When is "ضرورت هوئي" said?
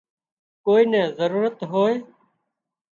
1.19-1.95